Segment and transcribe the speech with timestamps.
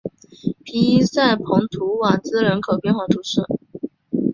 [0.63, 3.43] 皮伊塞蓬图瓦兹人口变化图示